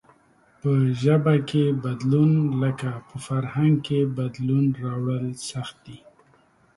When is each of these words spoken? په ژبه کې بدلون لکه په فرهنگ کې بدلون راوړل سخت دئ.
په 0.59 0.71
ژبه 1.01 1.35
کې 1.49 1.63
بدلون 1.85 2.31
لکه 2.63 2.89
په 3.07 3.15
فرهنگ 3.27 3.73
کې 3.87 3.99
بدلون 4.17 4.65
راوړل 4.85 5.27
سخت 5.49 5.75
دئ. 5.85 5.99